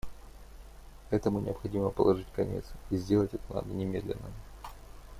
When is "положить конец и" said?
1.91-2.97